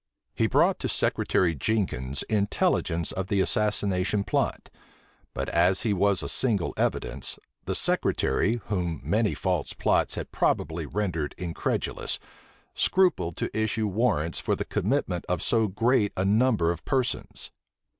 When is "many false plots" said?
9.03-10.15